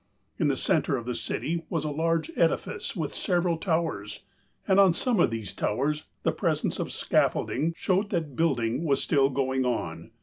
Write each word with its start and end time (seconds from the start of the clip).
In 0.39 0.47
the 0.47 0.55
center 0.57 0.97
of 0.97 1.05
the 1.05 1.13
city 1.13 1.61
was 1.69 1.83
a 1.83 1.91
large 1.91 2.31
edifice 2.35 2.95
with 2.95 3.13
several 3.13 3.55
towers, 3.57 4.23
and 4.67 4.79
on 4.79 4.95
some 4.95 5.19
of 5.19 5.29
these 5.29 5.53
towers 5.53 6.05
the 6.23 6.31
presence 6.31 6.79
of 6.79 6.91
scaffolding 6.91 7.75
showed 7.77 8.09
that 8.09 8.35
building 8.35 8.83
was 8.83 9.03
still 9.03 9.29
going 9.29 9.63
on. 9.63 10.09